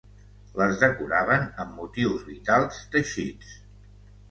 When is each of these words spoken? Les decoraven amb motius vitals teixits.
Les 0.61 0.79
decoraven 0.83 1.45
amb 1.65 1.77
motius 1.83 2.25
vitals 2.33 2.83
teixits. 2.97 3.55